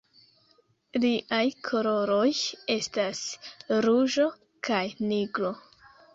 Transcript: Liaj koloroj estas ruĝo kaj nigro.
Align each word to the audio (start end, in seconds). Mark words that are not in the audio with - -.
Liaj 1.03 1.41
koloroj 1.67 2.23
estas 2.77 3.21
ruĝo 3.89 4.27
kaj 4.71 4.83
nigro. 5.13 5.55